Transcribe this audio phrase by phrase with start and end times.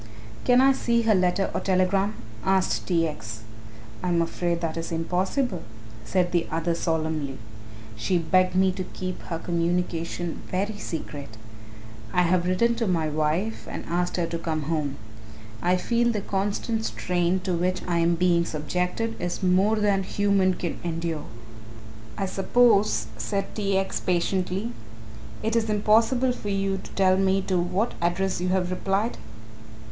[0.45, 3.07] "Can I see her letter or telegram?" asked T.
[3.07, 3.43] X.
[4.01, 5.61] "I am afraid that is impossible,"
[6.05, 7.37] said the other solemnly;
[7.95, 11.37] "she begged me to keep her communication very secret.
[12.11, 14.95] I have written to my wife and asked her to come home.
[15.61, 20.55] I feel the constant strain to which I am being subjected is more than human
[20.55, 21.25] can endure."
[22.17, 23.77] "I suppose," said T.
[23.77, 23.99] X.
[23.99, 24.71] patiently,
[25.43, 29.19] "it is impossible for you to tell me to what address you have replied?"